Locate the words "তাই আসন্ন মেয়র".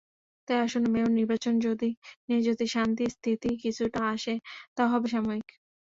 0.47-1.11